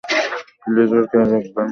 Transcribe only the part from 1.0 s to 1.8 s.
খেয়াল রাখবেন।